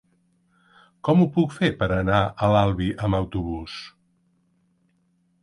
[1.07, 3.79] Com ho puc fer per anar a l'Albi amb autobús?